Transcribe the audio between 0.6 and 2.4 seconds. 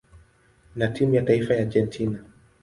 na timu ya taifa ya Argentina.